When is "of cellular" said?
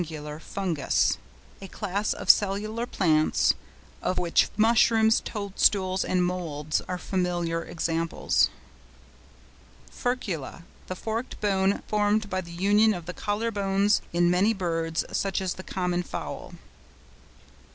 2.13-2.87